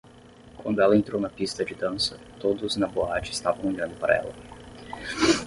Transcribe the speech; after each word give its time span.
Quando 0.57 0.81
ela 0.81 0.97
entrou 0.97 1.21
na 1.21 1.29
pista 1.29 1.63
de 1.63 1.75
dança, 1.75 2.17
todos 2.39 2.75
na 2.75 2.87
boate 2.87 3.31
estavam 3.31 3.67
olhando 3.71 3.93
para 3.99 4.15
ela. 4.15 4.33